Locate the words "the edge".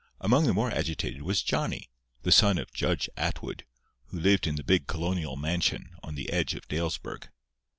6.15-6.55